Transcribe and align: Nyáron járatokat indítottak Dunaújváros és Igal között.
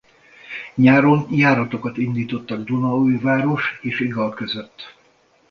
Nyáron 0.75 1.27
járatokat 1.31 1.97
indítottak 1.97 2.63
Dunaújváros 2.63 3.77
és 3.81 3.99
Igal 3.99 4.33
között. 4.33 4.95